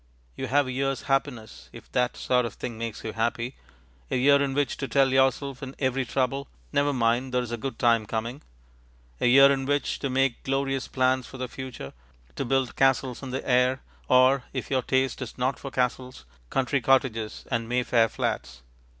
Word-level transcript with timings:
You 0.35 0.47
have 0.47 0.65
a 0.65 0.71
year's 0.71 1.03
happiness 1.03 1.69
(if 1.71 1.91
that 1.91 2.17
sort 2.17 2.43
of 2.43 2.55
thing 2.55 2.75
makes 2.75 3.03
you 3.03 3.13
happy), 3.13 3.55
a 4.09 4.15
year 4.15 4.41
in 4.41 4.55
which 4.55 4.75
to 4.77 4.87
tell 4.87 5.13
yourself 5.13 5.61
in 5.61 5.75
every 5.77 6.05
trouble, 6.05 6.47
"Never 6.73 6.91
mind, 6.91 7.35
there's 7.35 7.51
a 7.51 7.55
good 7.57 7.77
time 7.77 8.07
coming"; 8.07 8.41
a 9.19 9.27
year 9.27 9.51
in 9.51 9.67
which 9.67 9.99
to 9.99 10.09
make 10.09 10.41
glorious 10.41 10.87
plans 10.87 11.27
for 11.27 11.37
the 11.37 11.47
future, 11.47 11.93
to 12.35 12.43
build 12.43 12.75
castles 12.75 13.21
in 13.21 13.29
the 13.29 13.47
air, 13.47 13.83
or 14.07 14.45
(if 14.53 14.71
your 14.71 14.81
taste 14.81 15.21
is 15.21 15.37
not 15.37 15.59
for 15.59 15.69
castles) 15.69 16.25
country 16.49 16.81
cottages 16.81 17.45
and 17.51 17.69
Mayfair 17.69 18.09
flats. 18.09 18.63